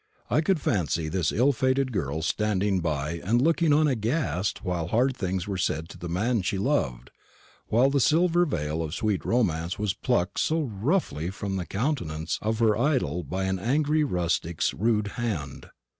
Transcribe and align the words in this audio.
I 0.31 0.41
could 0.41 0.59
fancy 0.59 1.09
this 1.09 1.31
ill 1.31 1.51
fated 1.53 1.91
girl 1.91 2.23
standing 2.23 2.79
by 2.79 3.21
and 3.23 3.39
looking 3.39 3.71
on 3.71 3.87
aghast 3.87 4.63
while 4.63 4.87
hard 4.87 5.15
things 5.15 5.47
were 5.47 5.59
said 5.59 5.89
to 5.89 5.97
the 5.99 6.09
man 6.09 6.41
she 6.41 6.57
loved, 6.57 7.11
while 7.67 7.91
the 7.91 7.99
silver 7.99 8.47
veil 8.47 8.81
of 8.81 8.95
sweet 8.95 9.23
romance 9.23 9.77
was 9.77 9.93
plucked 9.93 10.39
so 10.39 10.63
roughly 10.63 11.29
from 11.29 11.55
the 11.57 11.67
countenance 11.67 12.39
of 12.41 12.57
her 12.57 12.75
idol 12.75 13.21
by 13.23 13.43
an 13.43 13.59
angry 13.59 14.03
rustic's 14.03 14.73
rude 14.73 15.09
hand. 15.21 15.69